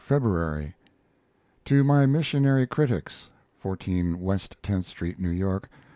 [0.03, 0.73] February.
[1.63, 5.79] TO MY MISSIONARY CRITICS (14 West Tenth Street, New York) N.